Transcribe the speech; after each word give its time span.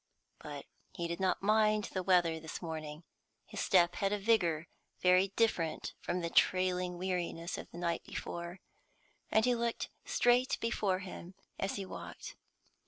But 0.39 0.65
he 0.95 1.07
did 1.07 1.19
not 1.19 1.43
mind 1.43 1.83
the 1.93 2.01
weather 2.01 2.39
this 2.39 2.59
morning. 2.59 3.03
His 3.45 3.59
step 3.59 3.93
had 3.97 4.11
a 4.11 4.17
vigour 4.17 4.65
very 4.99 5.27
different 5.35 5.93
from 5.99 6.21
the 6.21 6.31
trailing 6.31 6.97
weariness 6.97 7.55
of 7.55 7.69
the 7.69 7.77
night 7.77 8.03
before, 8.03 8.61
and 9.29 9.45
he 9.45 9.53
looked 9.53 9.89
straight 10.03 10.57
before 10.59 10.97
him 11.05 11.35
as 11.59 11.75
he 11.75 11.85
walked. 11.85 12.33